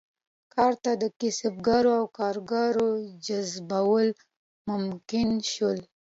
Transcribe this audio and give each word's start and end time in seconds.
کار 0.53 0.73
ته 0.83 0.91
د 1.01 1.03
کسبګرو 1.19 1.91
او 1.99 2.05
کارګرو 2.17 2.89
جذبول 3.25 4.07
ممکن 4.69 5.29
شول. 5.51 5.79